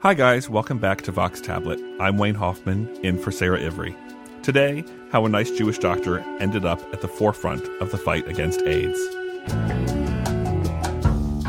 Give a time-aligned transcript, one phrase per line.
[0.00, 0.48] Hi, guys.
[0.48, 1.80] Welcome back to Vox Tablet.
[1.98, 3.96] I'm Wayne Hoffman, in for Sarah Ivry.
[4.44, 8.62] Today, how a nice Jewish doctor ended up at the forefront of the fight against
[8.62, 8.96] AIDS.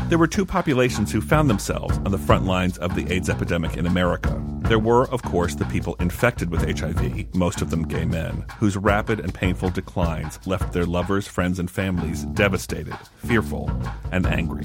[0.08, 3.76] There were two populations who found themselves on the front lines of the AIDS epidemic
[3.76, 4.42] in America.
[4.62, 8.76] There were, of course, the people infected with HIV, most of them gay men, whose
[8.76, 13.70] rapid and painful declines left their lovers, friends, and families devastated, fearful,
[14.10, 14.64] and angry.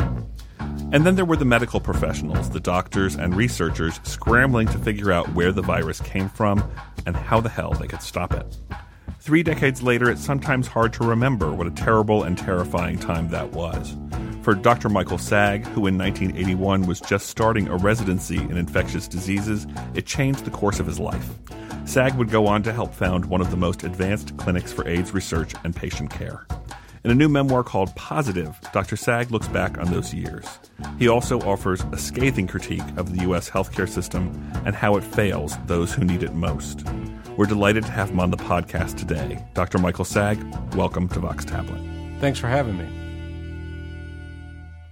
[0.92, 5.28] And then there were the medical professionals, the doctors and researchers scrambling to figure out
[5.34, 6.64] where the virus came from
[7.06, 8.58] and how the hell they could stop it.
[9.20, 13.52] Three decades later, it's sometimes hard to remember what a terrible and terrifying time that
[13.52, 13.98] was.
[14.44, 14.90] For Dr.
[14.90, 19.66] Michael Saag, who in 1981 was just starting a residency in infectious diseases,
[19.96, 21.28] it changed the course of his life.
[21.86, 25.14] Saag would go on to help found one of the most advanced clinics for AIDS
[25.16, 26.46] research and patient care.
[27.06, 28.96] In a new memoir called Positive, Dr.
[28.96, 30.58] Saag looks back on those years.
[30.98, 33.48] He also offers a scathing critique of the U.S.
[33.48, 36.84] healthcare system and how it fails those who need it most.
[37.38, 39.46] We're delighted to have him on the podcast today.
[39.54, 39.78] Dr.
[39.78, 41.80] Michael Saag, welcome to Vox Tablet.
[42.20, 42.88] Thanks for having me.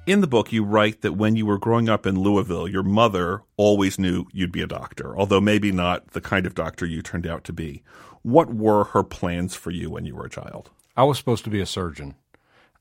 [0.06, 3.42] In the book, you write that when you were growing up in Louisville, your mother
[3.58, 7.26] always knew you'd be a doctor, although maybe not the kind of doctor you turned
[7.26, 7.82] out to be.
[8.22, 10.70] What were her plans for you when you were a child?
[10.96, 12.16] I was supposed to be a surgeon.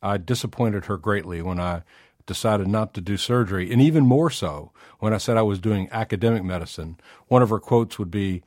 [0.02, 1.82] I disappointed her greatly when I
[2.26, 5.88] decided not to do surgery, and even more so when I said I was doing
[5.90, 6.98] academic medicine.
[7.28, 8.42] One of her quotes would be,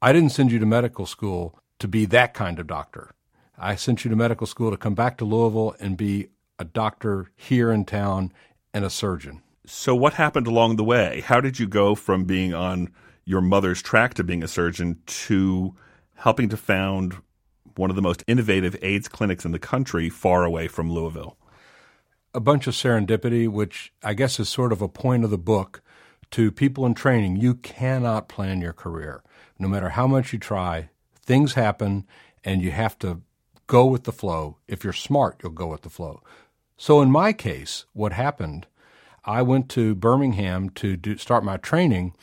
[0.00, 3.10] I didn't send you to medical school to be that kind of doctor.
[3.58, 7.30] I sent you to medical school to come back to Louisville and be a doctor
[7.36, 8.32] here in town
[8.72, 9.42] and a surgeon.
[9.66, 11.22] So, what happened along the way?
[11.24, 12.90] How did you go from being on
[13.24, 15.74] your mother's track to being a surgeon to
[16.16, 17.16] helping to found
[17.76, 21.36] one of the most innovative AIDS clinics in the country, far away from Louisville.
[22.32, 25.82] A bunch of serendipity, which I guess is sort of a point of the book
[26.32, 27.36] to people in training.
[27.36, 29.22] You cannot plan your career.
[29.58, 30.90] No matter how much you try,
[31.22, 32.06] things happen
[32.44, 33.22] and you have to
[33.66, 34.56] go with the flow.
[34.68, 36.22] If you're smart, you'll go with the flow.
[36.76, 38.66] So in my case, what happened,
[39.24, 42.14] I went to Birmingham to do, start my training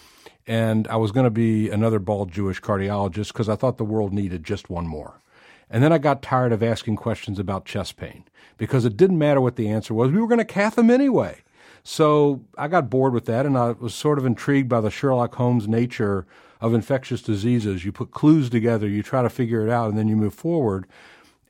[0.47, 4.13] and I was going to be another bald Jewish cardiologist because I thought the world
[4.13, 5.21] needed just one more.
[5.69, 8.23] And then I got tired of asking questions about chest pain
[8.57, 10.11] because it didn't matter what the answer was.
[10.11, 11.41] We were going to cath them anyway.
[11.83, 15.35] So I got bored with that and I was sort of intrigued by the Sherlock
[15.35, 16.25] Holmes nature
[16.59, 17.85] of infectious diseases.
[17.85, 20.87] You put clues together, you try to figure it out, and then you move forward.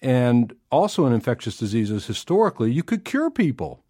[0.02, 3.84] And also in infectious diseases, historically, you could cure people.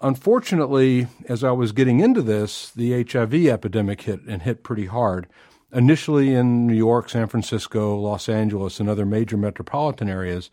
[0.00, 5.28] Unfortunately, as I was getting into this, the HIV epidemic hit and hit pretty hard
[5.72, 10.50] initially in New York, San Francisco, Los Angeles, and other major metropolitan areas.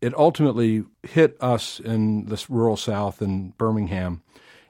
[0.00, 4.22] It ultimately hit us in the rural South in Birmingham,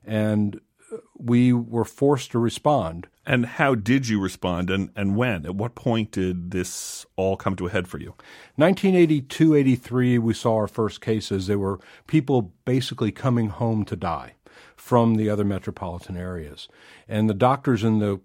[0.04, 0.60] and
[0.92, 3.06] uh, we were forced to respond.
[3.24, 5.46] And how did you respond, and, and when?
[5.46, 8.14] At what point did this all come to a head for you?
[8.56, 11.46] 1982 83, we saw our first cases.
[11.46, 11.78] They were
[12.08, 14.34] people basically coming home to die
[14.74, 16.66] from the other metropolitan areas.
[17.06, 18.20] And the doctors in the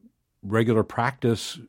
[0.45, 1.59] regular practice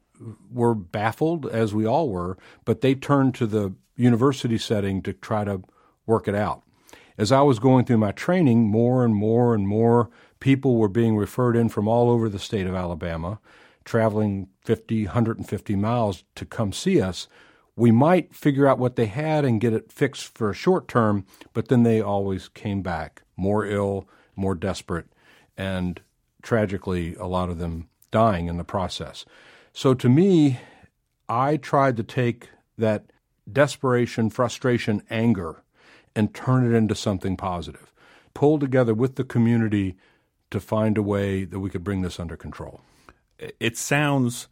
[0.51, 5.45] were baffled, as we all were, but they turned to the university setting to try
[5.45, 5.63] to
[6.07, 6.63] work it out.
[7.19, 10.11] As I was going through my training, more and more and more
[10.41, 13.41] people were being referred in from all over the state of Alabama,
[13.85, 17.29] traveling 50, 150 miles to come see us.
[17.75, 21.25] We might figure out what they had and get it fixed for a short term,
[21.53, 25.07] but then they always came back more ill, more desperate,
[25.57, 26.01] and
[26.43, 29.25] tragically, a lot of them dying in the process.
[29.73, 30.61] So to me,
[31.29, 33.07] I tried to take that
[33.51, 35.63] desperation, frustration, anger,
[36.15, 37.93] and turn it into something positive.
[38.35, 39.97] Pull together with the community
[40.51, 42.81] to find a way that we could bring this under control.
[43.39, 44.49] It sounds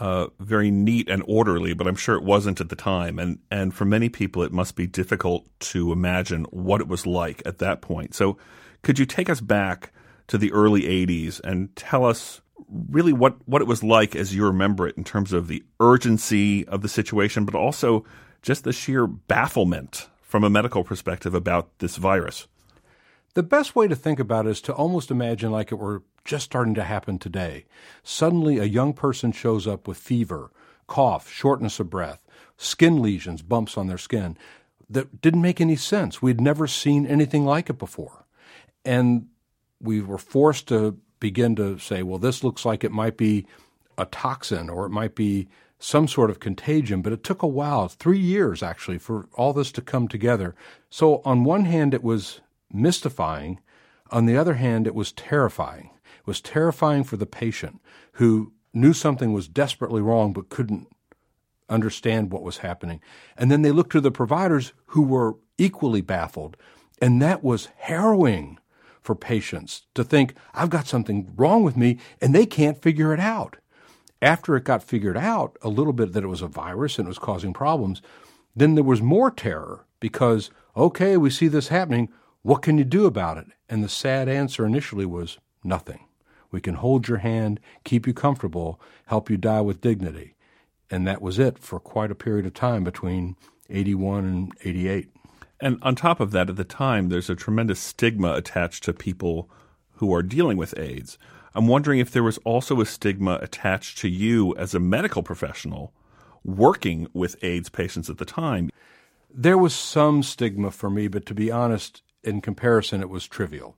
[0.00, 3.18] uh, very neat and orderly, but I'm sure it wasn't at the time.
[3.18, 7.42] And and for many people, it must be difficult to imagine what it was like
[7.46, 8.14] at that point.
[8.14, 8.38] So,
[8.82, 9.92] could you take us back
[10.28, 14.44] to the early '80s and tell us really what, what it was like as you
[14.44, 18.04] remember it in terms of the urgency of the situation, but also
[18.42, 22.46] just the sheer bafflement from a medical perspective about this virus.
[23.34, 26.44] The best way to think about it is to almost imagine like it were just
[26.44, 27.64] starting to happen today.
[28.02, 30.50] Suddenly, a young person shows up with fever,
[30.86, 32.26] cough, shortness of breath,
[32.56, 34.36] skin lesions, bumps on their skin
[34.90, 36.20] that didn't make any sense.
[36.20, 38.26] We'd never seen anything like it before.
[38.84, 39.28] And
[39.80, 43.46] we were forced to begin to say, well, this looks like it might be
[43.96, 45.48] a toxin or it might be
[45.78, 49.70] some sort of contagion, but it took a while, three years actually, for all this
[49.72, 50.54] to come together.
[50.90, 52.40] So, on one hand, it was
[52.72, 53.60] mystifying.
[54.10, 55.90] On the other hand, it was terrifying.
[56.04, 57.80] It was terrifying for the patient
[58.14, 60.88] who knew something was desperately wrong but couldn't
[61.68, 63.00] understand what was happening.
[63.36, 66.56] And then they looked to the providers who were equally baffled.
[67.00, 68.58] And that was harrowing
[69.02, 73.20] for patients to think, I've got something wrong with me, and they can't figure it
[73.20, 73.56] out.
[74.20, 77.10] After it got figured out a little bit that it was a virus and it
[77.10, 78.00] was causing problems,
[78.54, 82.08] then there was more terror because, okay, we see this happening.
[82.42, 83.46] What can you do about it?
[83.68, 86.06] And the sad answer initially was nothing.
[86.52, 90.36] We can hold your hand, keep you comfortable, help you die with dignity.
[90.90, 93.36] And that was it for quite a period of time between
[93.70, 95.08] 81 and 88.
[95.62, 99.48] And on top of that, at the time, there's a tremendous stigma attached to people
[99.92, 101.18] who are dealing with AIDS.
[101.54, 105.92] I'm wondering if there was also a stigma attached to you as a medical professional
[106.42, 108.70] working with AIDS patients at the time.
[109.32, 113.76] There was some stigma for me, but to be honest, in comparison, it was trivial.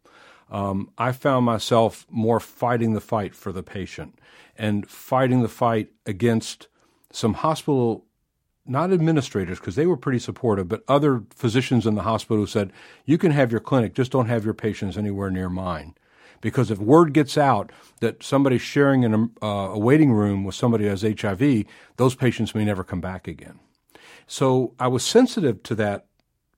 [0.50, 4.18] Um, I found myself more fighting the fight for the patient
[4.56, 6.68] and fighting the fight against
[7.12, 8.06] some hospital,
[8.66, 12.72] not administrators, because they were pretty supportive, but other physicians in the hospital said,
[13.04, 15.94] You can have your clinic, just don't have your patients anywhere near mine.
[16.40, 20.90] Because if word gets out that somebody's sharing uh, a waiting room with somebody who
[20.90, 21.64] has HIV,
[21.96, 23.60] those patients may never come back again.
[24.26, 26.06] So I was sensitive to that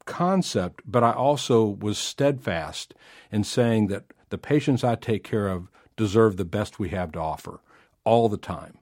[0.04, 2.94] concept, but I also was steadfast
[3.30, 7.20] in saying that the patients I take care of deserve the best we have to
[7.20, 7.60] offer
[8.04, 8.78] all the time.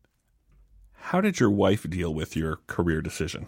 [1.09, 3.47] How did your wife deal with your career decision?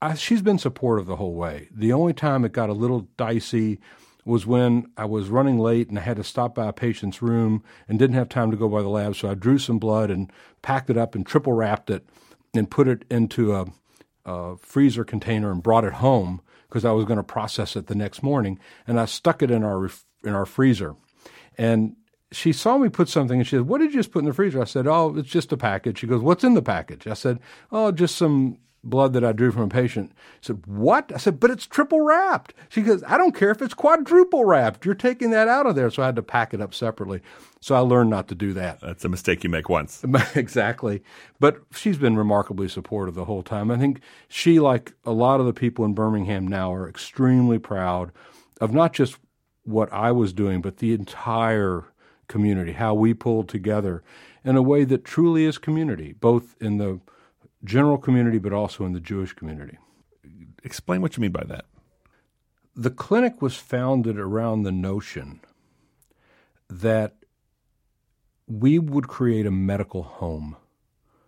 [0.00, 1.68] I, she's been supportive the whole way.
[1.70, 3.78] The only time it got a little dicey
[4.24, 7.62] was when I was running late and I had to stop by a patient's room
[7.86, 9.16] and didn't have time to go by the lab.
[9.16, 10.32] So I drew some blood and
[10.62, 12.08] packed it up and triple wrapped it
[12.54, 13.66] and put it into a,
[14.24, 16.40] a freezer container and brought it home
[16.70, 18.58] because I was going to process it the next morning.
[18.86, 19.90] And I stuck it in our
[20.24, 20.96] in our freezer.
[21.58, 21.96] And
[22.32, 24.32] she saw me put something and she said, What did you just put in the
[24.32, 24.60] freezer?
[24.60, 25.98] I said, Oh, it's just a package.
[25.98, 27.06] She goes, What's in the package?
[27.06, 27.40] I said,
[27.72, 30.12] Oh, just some blood that I drew from a patient.
[30.14, 31.10] I said, What?
[31.12, 32.54] I said, But it's triple wrapped.
[32.68, 34.84] She goes, I don't care if it's quadruple wrapped.
[34.84, 35.90] You're taking that out of there.
[35.90, 37.20] So I had to pack it up separately.
[37.60, 38.80] So I learned not to do that.
[38.80, 40.04] That's a mistake you make once.
[40.36, 41.02] exactly.
[41.40, 43.72] But she's been remarkably supportive the whole time.
[43.72, 48.12] I think she, like a lot of the people in Birmingham now, are extremely proud
[48.60, 49.18] of not just
[49.64, 51.86] what I was doing, but the entire
[52.30, 54.02] community, how we pulled together
[54.42, 57.00] in a way that truly is community, both in the
[57.62, 59.76] general community but also in the Jewish community.
[60.64, 61.66] Explain what you mean by that.
[62.74, 65.40] The clinic was founded around the notion
[66.70, 67.16] that
[68.46, 70.56] we would create a medical home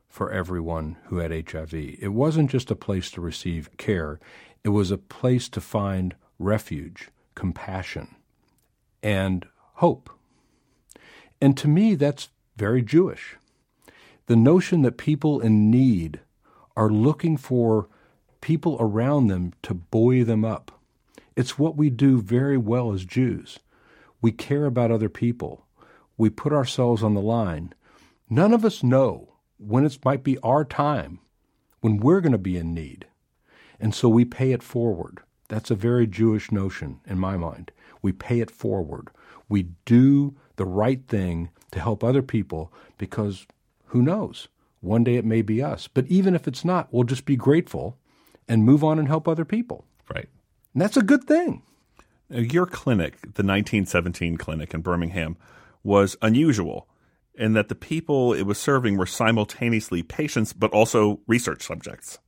[0.09, 1.75] for everyone who had HIV.
[1.75, 4.21] It wasn't just a place to receive care,
[4.65, 8.15] it was a place to find refuge, compassion,
[9.03, 10.11] and hope.
[11.43, 13.37] And to me, that's very Jewish.
[14.27, 16.21] The notion that people in need
[16.77, 17.89] are looking for
[18.41, 20.81] people around them to buoy them up.
[21.35, 23.59] It's what we do very well as Jews.
[24.21, 25.67] We care about other people.
[26.17, 27.75] We put ourselves on the line.
[28.31, 31.19] None of us know when it might be our time,
[31.81, 33.07] when we're going to be in need.
[33.81, 35.19] And so we pay it forward.
[35.49, 37.73] That's a very Jewish notion in my mind.
[38.01, 39.09] We pay it forward.
[39.49, 43.49] We do the right thing to help other people because
[43.87, 44.47] who knows?
[44.81, 45.89] One day it may be us.
[45.89, 47.99] But even if it's not, we'll just be grateful
[48.47, 49.85] and move on and help other people.
[50.09, 50.29] Right.
[50.73, 51.63] And that's a good thing.
[52.33, 55.37] Uh, your clinic, the 1917 clinic in Birmingham,
[55.83, 56.87] was unusual
[57.35, 62.21] in that the people it was serving were simultaneously patients but also research subjects.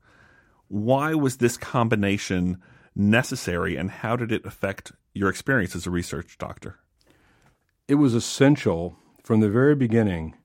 [0.66, 2.60] Why was this combination
[2.96, 6.80] necessary and how did it affect your experience as a research doctor?
[7.86, 10.36] It was essential from the very beginning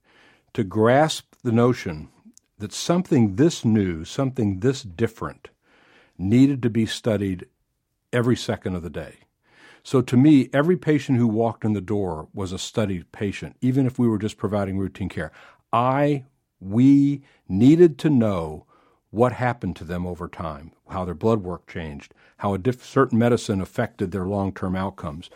[0.54, 2.10] to grasp the notion
[2.58, 5.48] that something this new, something this different,
[6.18, 7.46] needed to be studied
[8.12, 9.20] every second of the day.
[9.84, 13.86] So to me, every patient who walked in the door was a studied patient, even
[13.86, 15.32] if we were just providing routine care.
[15.72, 16.26] I,
[16.60, 18.66] we needed to know
[19.12, 23.18] what happened to them over time, how their blood work changed, how a diff- certain
[23.18, 25.30] medicine affected their long term outcomes.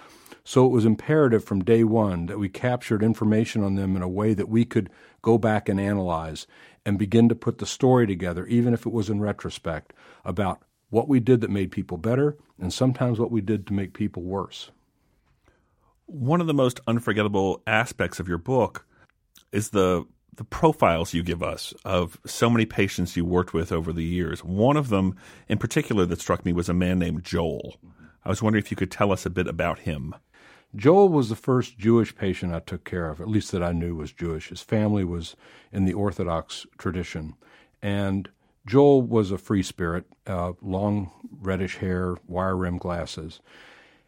[0.45, 4.09] So it was imperative from day one that we captured information on them in a
[4.09, 4.89] way that we could
[5.21, 6.47] go back and analyze
[6.85, 9.93] and begin to put the story together, even if it was in retrospect,
[10.25, 13.93] about what we did that made people better and sometimes what we did to make
[13.93, 14.69] people worse.
[16.07, 18.85] One of the most unforgettable aspects of your book
[19.51, 23.93] is the the profiles you give us of so many patients you worked with over
[23.93, 24.43] the years.
[24.43, 25.15] One of them
[25.47, 27.77] in particular that struck me was a man named Joel.
[28.25, 30.15] I was wondering if you could tell us a bit about him.
[30.75, 33.95] Joel was the first Jewish patient I took care of, at least that I knew
[33.95, 34.49] was Jewish.
[34.49, 35.35] His family was
[35.71, 37.35] in the Orthodox tradition.
[37.81, 38.29] And
[38.65, 41.11] Joel was a free spirit, uh, long
[41.41, 43.39] reddish hair, wire rimmed glasses.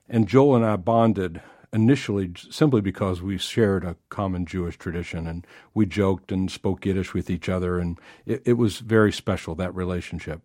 [0.09, 1.41] And Joel and I bonded
[1.73, 7.13] initially simply because we shared a common Jewish tradition and we joked and spoke Yiddish
[7.13, 7.77] with each other.
[7.79, 10.41] And it, it was very special, that relationship.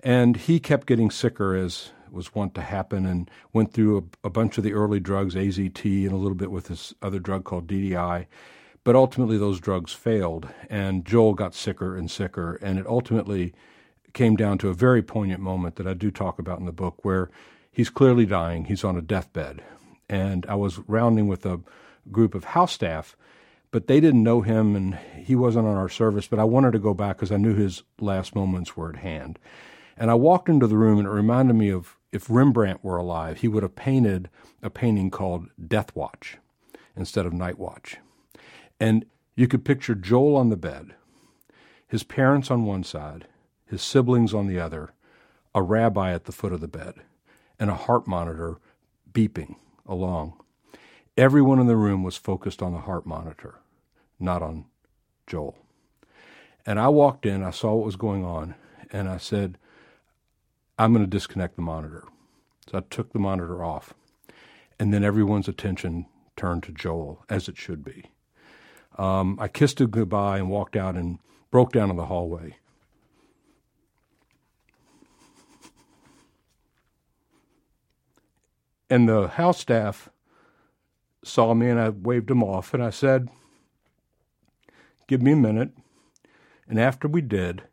[0.00, 4.30] And he kept getting sicker as was wont to happen and went through a, a
[4.30, 7.66] bunch of the early drugs, AZT, and a little bit with this other drug called
[7.66, 8.26] DDI.
[8.82, 13.52] But ultimately, those drugs failed, and Joel got sicker and sicker, and it ultimately
[14.12, 17.04] came down to a very poignant moment that I do talk about in the book
[17.04, 17.30] where
[17.70, 18.64] he's clearly dying.
[18.64, 19.62] He's on a deathbed.
[20.08, 21.60] And I was rounding with a
[22.10, 23.16] group of house staff,
[23.70, 26.26] but they didn't know him and he wasn't on our service.
[26.26, 29.38] But I wanted to go back because I knew his last moments were at hand.
[29.96, 33.38] And I walked into the room and it reminded me of if Rembrandt were alive,
[33.38, 34.28] he would have painted
[34.62, 36.38] a painting called Death Watch
[36.96, 37.98] instead of Night Watch.
[38.78, 39.04] And
[39.36, 40.94] you could picture Joel on the bed,
[41.86, 43.26] his parents on one side,
[43.66, 44.92] his siblings on the other,
[45.54, 46.94] a rabbi at the foot of the bed,
[47.58, 48.58] and a heart monitor
[49.12, 50.34] beeping along.
[51.16, 53.60] Everyone in the room was focused on the heart monitor,
[54.18, 54.64] not on
[55.26, 55.56] Joel.
[56.66, 58.54] And I walked in, I saw what was going on,
[58.92, 59.58] and I said,
[60.80, 62.04] I'm going to disconnect the monitor.
[62.70, 63.92] So I took the monitor off.
[64.78, 66.06] And then everyone's attention
[66.38, 68.06] turned to Joel, as it should be.
[68.96, 71.18] Um, I kissed him goodbye and walked out and
[71.50, 72.56] broke down in the hallway.
[78.88, 80.08] And the house staff
[81.22, 83.28] saw me and I waved them off and I said,
[85.06, 85.72] Give me a minute.
[86.66, 87.64] And after we did,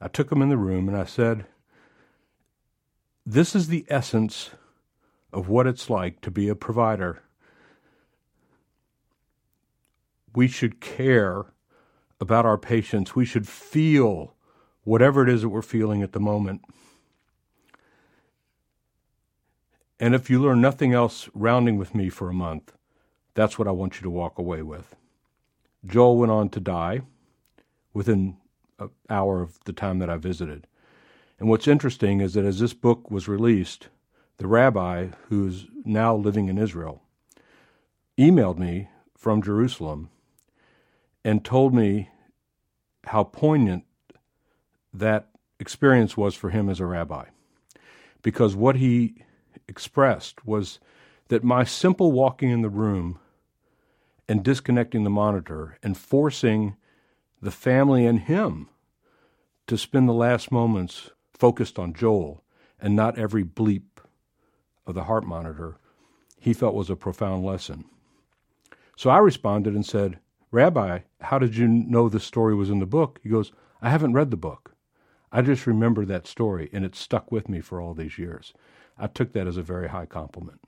[0.00, 1.46] I took him in the room and I said,
[3.32, 4.50] this is the essence
[5.32, 7.22] of what it's like to be a provider.
[10.34, 11.46] We should care
[12.20, 13.14] about our patients.
[13.14, 14.34] We should feel
[14.82, 16.62] whatever it is that we're feeling at the moment.
[20.00, 22.72] And if you learn nothing else rounding with me for a month,
[23.34, 24.96] that's what I want you to walk away with.
[25.86, 27.02] Joel went on to die
[27.94, 28.38] within
[28.80, 30.66] an hour of the time that I visited.
[31.40, 33.88] And what's interesting is that as this book was released,
[34.36, 37.02] the rabbi, who's now living in Israel,
[38.18, 40.10] emailed me from Jerusalem
[41.24, 42.10] and told me
[43.04, 43.84] how poignant
[44.92, 45.28] that
[45.58, 47.24] experience was for him as a rabbi.
[48.22, 49.24] Because what he
[49.66, 50.78] expressed was
[51.28, 53.18] that my simple walking in the room
[54.28, 56.76] and disconnecting the monitor and forcing
[57.40, 58.68] the family and him
[59.66, 62.44] to spend the last moments focused on Joel
[62.78, 63.82] and not every bleep
[64.86, 65.78] of the heart monitor,
[66.38, 67.84] he felt was a profound lesson.
[68.96, 70.18] So I responded and said,
[70.50, 73.18] Rabbi, how did you know this story was in the book?
[73.22, 74.74] He goes, I haven't read the book.
[75.32, 78.52] I just remember that story, and it stuck with me for all these years.
[78.98, 80.60] I took that as a very high compliment.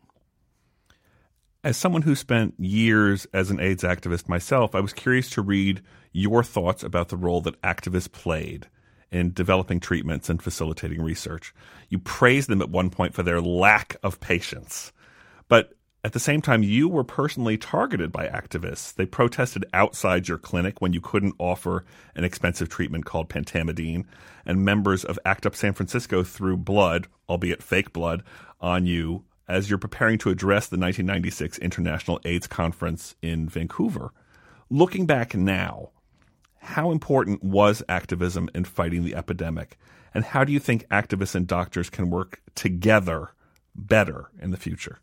[1.65, 5.83] As someone who spent years as an AIDS activist myself, I was curious to read
[6.13, 8.69] your thoughts about the role that activists played
[9.13, 11.55] in developing treatments and facilitating research.
[11.91, 14.93] You praised them at one point for their lack of patience.
[15.49, 18.93] But at the same time, you were personally targeted by activists.
[18.93, 21.85] They protested outside your clinic when you couldn't offer
[22.17, 24.07] an expensive treatment called pentamidine,
[24.45, 28.25] and members of ACT UP San Francisco threw blood, albeit fake blood,
[28.61, 34.13] on you as you're preparing to address the 1996 International AIDS Conference in Vancouver.
[34.71, 35.91] Looking back now,
[36.63, 39.77] how important was activism in fighting the epidemic?
[40.15, 43.31] And how do you think activists and doctors can work together
[43.75, 45.01] better in the future?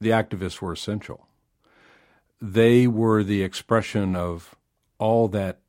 [0.00, 1.28] The activists were essential.
[2.40, 4.56] They were the expression of
[4.98, 5.60] all that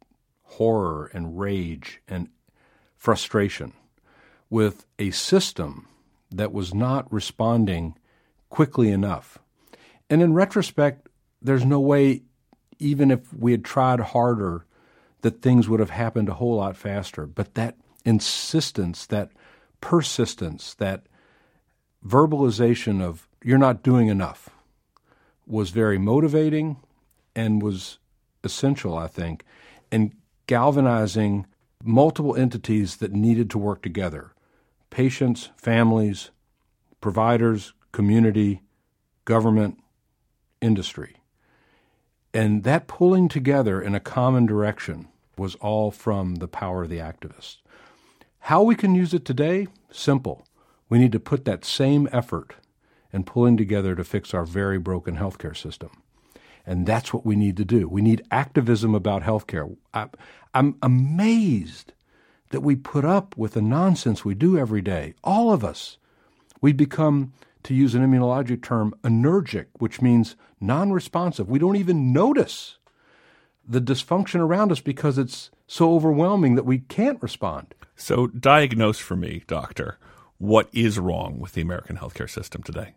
[0.43, 2.29] horror and rage and
[2.98, 3.74] frustration
[4.50, 5.88] with a system
[6.31, 7.95] that was not responding
[8.50, 9.38] quickly enough.
[10.10, 11.07] And in retrospect,
[11.39, 12.24] there's no way
[12.79, 14.65] even if we had tried harder,
[15.22, 17.25] that things would have happened a whole lot faster.
[17.25, 19.32] But that insistence, that
[19.82, 21.03] persistence, that
[22.05, 24.50] verbalization of you're not doing enough
[25.48, 26.77] was very motivating
[27.36, 28.00] and was
[28.44, 29.44] essential, I think,
[29.91, 30.13] in
[30.48, 31.46] galvanizing
[31.84, 34.32] multiple entities that needed to work together
[34.89, 36.32] patients, families,
[37.01, 38.62] providers, community,
[39.25, 39.77] government,
[40.62, 41.17] industry.
[42.36, 46.98] And that pulling together in a common direction was all from the power of the
[46.98, 47.60] activists.
[48.39, 49.68] How we can use it today?
[49.89, 50.46] Simple.
[50.89, 52.56] We need to put that same effort
[53.13, 55.92] and pulling together to fix our very broken healthcare system.
[56.65, 57.88] And that's what we need to do.
[57.88, 59.74] We need activism about healthcare.
[59.94, 60.08] I,
[60.54, 61.94] I'm amazed
[62.50, 65.13] that we put up with the nonsense we do every day.
[65.24, 65.98] All of us.
[66.60, 67.32] We become,
[67.65, 71.50] to use an immunologic term, anergic, which means non responsive.
[71.50, 72.77] We don't even notice
[73.67, 77.74] the dysfunction around us because it's so overwhelming that we can't respond.
[77.95, 79.98] So, diagnose for me, doctor,
[80.38, 82.93] what is wrong with the American healthcare system today?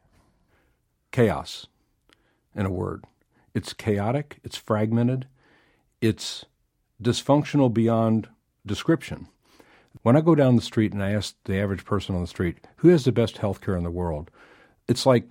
[1.12, 1.66] Chaos,
[2.54, 3.04] in a word.
[3.54, 5.26] It's chaotic, it's fragmented,
[6.00, 6.44] it's
[7.02, 8.28] dysfunctional beyond
[8.66, 9.28] description.
[10.02, 12.58] When I go down the street and I ask the average person on the street,
[12.76, 14.30] who has the best healthcare in the world?
[14.88, 15.28] It's like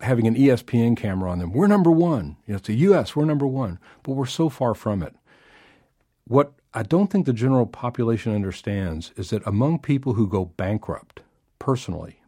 [0.00, 1.52] having an ESPN camera on them.
[1.52, 2.36] We're number one.
[2.46, 3.78] You know, it's the U.S., we're number one.
[4.02, 5.14] But we're so far from it.
[6.26, 11.22] What I don't think the general population understands is that among people who go bankrupt
[11.58, 12.20] personally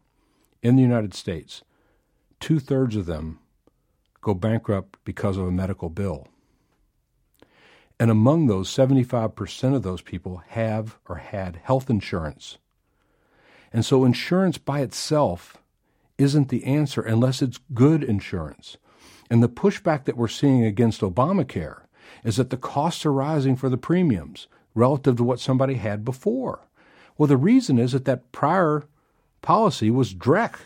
[0.63, 1.63] in the United States,
[2.41, 3.41] two thirds of them
[4.21, 6.29] go bankrupt because of a medical bill.
[8.01, 12.59] And among those, 75% of those people have or had health insurance.
[13.73, 15.59] And so insurance by itself
[16.19, 18.77] isn't the answer unless it's good insurance.
[19.31, 21.83] And the pushback that we're seeing against Obamacare
[22.25, 26.67] is that the costs are rising for the premiums relative to what somebody had before.
[27.17, 28.85] Well, the reason is that that prior
[29.43, 30.57] policy was dreck.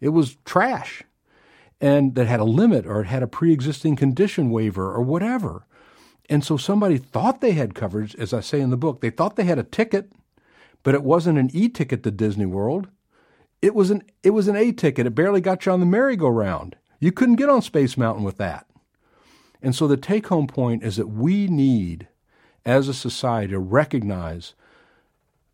[0.00, 1.02] It was trash.
[1.80, 5.66] And that had a limit or it had a pre existing condition waiver or whatever.
[6.30, 9.00] And so somebody thought they had coverage, as I say in the book.
[9.00, 10.10] They thought they had a ticket,
[10.82, 12.88] but it wasn't an e ticket to Disney World.
[13.64, 15.06] It was an it was an A ticket.
[15.06, 16.76] It barely got you on the merry-go-round.
[17.00, 18.66] You couldn't get on Space Mountain with that.
[19.62, 22.08] And so the take home point is that we need,
[22.66, 24.52] as a society, to recognize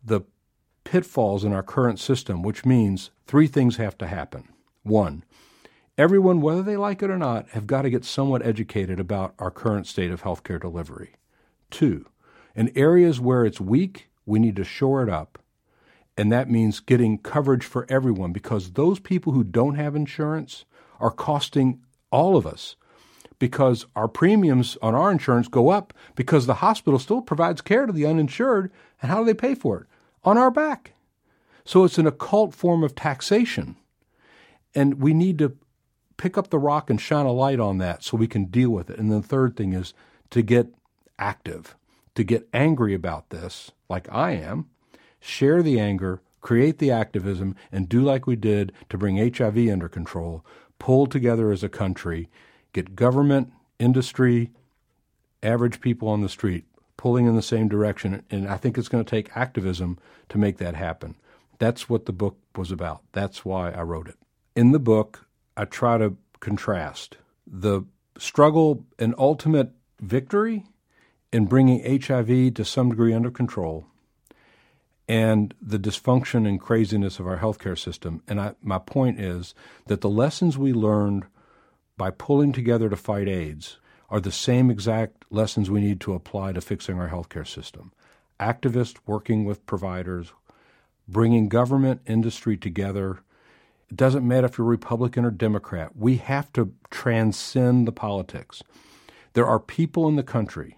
[0.03, 0.23] the
[0.83, 4.49] pitfalls in our current system, which means three things have to happen.
[4.83, 5.23] One,
[5.97, 9.51] everyone, whether they like it or not, have got to get somewhat educated about our
[9.51, 11.11] current state of healthcare delivery.
[11.69, 12.07] Two,
[12.57, 15.37] in areas where it's weak, we need to shore it up.
[16.21, 20.65] And that means getting coverage for everyone because those people who don't have insurance
[20.99, 21.81] are costing
[22.11, 22.75] all of us
[23.39, 27.91] because our premiums on our insurance go up because the hospital still provides care to
[27.91, 28.71] the uninsured.
[29.01, 29.87] And how do they pay for it?
[30.23, 30.93] On our back.
[31.65, 33.75] So it's an occult form of taxation.
[34.75, 35.57] And we need to
[36.17, 38.91] pick up the rock and shine a light on that so we can deal with
[38.91, 38.99] it.
[38.99, 39.95] And the third thing is
[40.29, 40.67] to get
[41.17, 41.75] active,
[42.13, 44.67] to get angry about this, like I am,
[45.21, 49.87] share the anger, create the activism, and do like we did to bring HIV under
[49.87, 50.45] control,
[50.79, 52.29] pull together as a country,
[52.73, 54.51] get government, industry,
[55.41, 56.65] average people on the street
[57.01, 58.21] pulling in the same direction.
[58.29, 59.97] And I think it's going to take activism
[60.29, 61.15] to make that happen.
[61.57, 63.01] That's what the book was about.
[63.11, 64.17] That's why I wrote it.
[64.55, 65.25] In the book,
[65.57, 67.81] I try to contrast the
[68.19, 70.63] struggle and ultimate victory
[71.33, 73.87] in bringing HIV to some degree under control
[75.07, 78.21] and the dysfunction and craziness of our healthcare system.
[78.27, 79.53] And I, my point is
[79.87, 81.25] that the lessons we learned
[81.97, 83.77] by pulling together to fight AIDS
[84.09, 87.91] are the same exact lessons we need to apply to fixing our healthcare system.
[88.39, 90.33] Activists working with providers,
[91.07, 93.19] bringing government industry together
[93.91, 95.97] it doesn't matter if you're Republican or Democrat.
[95.97, 98.63] We have to transcend the politics.
[99.33, 100.77] There are people in the country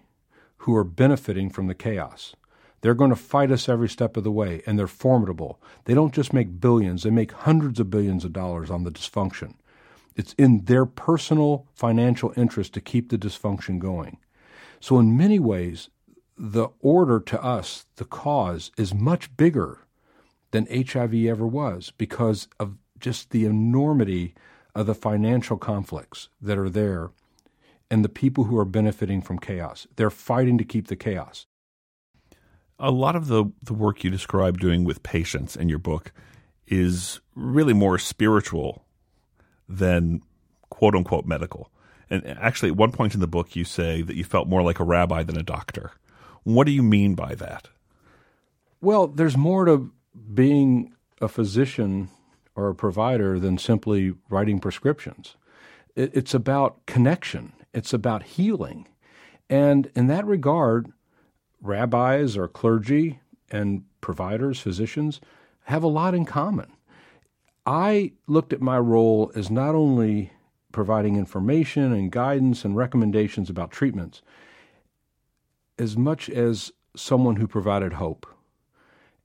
[0.58, 2.34] who are benefiting from the chaos.
[2.84, 5.58] They're going to fight us every step of the way, and they're formidable.
[5.86, 9.54] They don't just make billions, they make hundreds of billions of dollars on the dysfunction.
[10.16, 14.18] It's in their personal financial interest to keep the dysfunction going.
[14.80, 15.88] So, in many ways,
[16.36, 19.78] the order to us, the cause, is much bigger
[20.50, 24.34] than HIV ever was because of just the enormity
[24.74, 27.12] of the financial conflicts that are there
[27.90, 29.86] and the people who are benefiting from chaos.
[29.96, 31.46] They're fighting to keep the chaos.
[32.78, 36.12] A lot of the, the work you describe doing with patients in your book
[36.66, 38.84] is really more spiritual
[39.68, 40.22] than
[40.70, 41.70] quote unquote medical.
[42.10, 44.80] And actually, at one point in the book, you say that you felt more like
[44.80, 45.92] a rabbi than a doctor.
[46.42, 47.68] What do you mean by that?
[48.80, 49.90] Well, there's more to
[50.34, 52.10] being a physician
[52.54, 55.36] or a provider than simply writing prescriptions.
[55.96, 58.88] It's about connection, it's about healing.
[59.48, 60.92] And in that regard,
[61.64, 65.20] rabbis or clergy and providers, physicians,
[65.64, 66.70] have a lot in common.
[67.66, 70.32] I looked at my role as not only
[70.72, 74.20] providing information and guidance and recommendations about treatments,
[75.78, 78.26] as much as someone who provided hope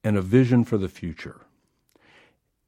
[0.03, 1.41] and a vision for the future.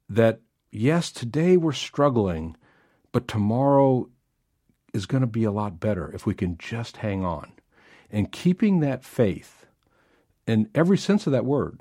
[0.10, 2.58] That yes, today we're struggling,
[3.12, 4.10] but tomorrow
[4.94, 7.54] is going to be a lot better if we can just hang on.
[8.12, 9.61] And keeping that faith
[10.52, 11.80] in every sense of that word,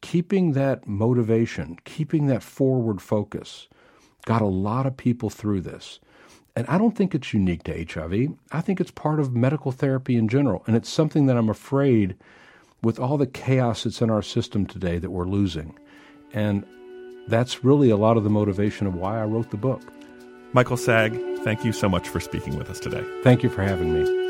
[0.00, 3.68] keeping that motivation, keeping that forward focus,
[4.24, 6.00] got a lot of people through this.
[6.54, 8.34] And I don't think it's unique to HIV.
[8.50, 10.62] I think it's part of medical therapy in general.
[10.66, 12.16] And it's something that I'm afraid,
[12.82, 15.78] with all the chaos that's in our system today, that we're losing.
[16.32, 16.66] And
[17.28, 19.82] that's really a lot of the motivation of why I wrote the book.
[20.52, 23.04] Michael Saag, thank you so much for speaking with us today.
[23.22, 24.21] Thank you for having me.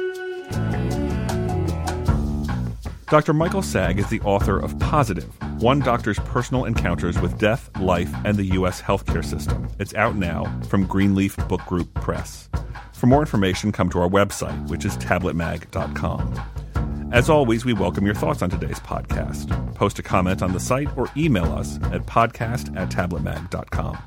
[3.12, 3.34] Dr.
[3.34, 5.28] Michael Saag is the author of Positive
[5.60, 8.80] One Doctor's Personal Encounters with Death, Life, and the U.S.
[8.80, 9.68] Healthcare System.
[9.78, 12.48] It's out now from Greenleaf Book Group Press.
[12.94, 17.10] For more information, come to our website, which is tabletmag.com.
[17.12, 19.74] As always, we welcome your thoughts on today's podcast.
[19.74, 23.98] Post a comment on the site or email us at podcast at tabletmag.com.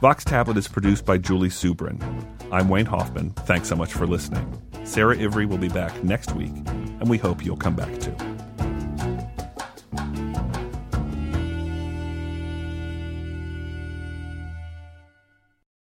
[0.00, 2.02] Vox Tablet is produced by Julie Subrin.
[2.50, 3.30] I'm Wayne Hoffman.
[3.30, 4.60] Thanks so much for listening.
[4.82, 8.16] Sarah Ivry will be back next week, and we hope you'll come back too.